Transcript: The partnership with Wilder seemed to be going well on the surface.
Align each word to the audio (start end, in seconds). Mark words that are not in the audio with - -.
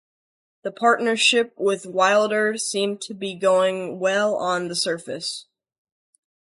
The 0.63 0.71
partnership 0.71 1.53
with 1.57 1.85
Wilder 1.85 2.57
seemed 2.57 3.01
to 3.01 3.13
be 3.13 3.35
going 3.35 3.99
well 3.99 4.35
on 4.35 4.67
the 4.67 4.75
surface. 4.75 5.45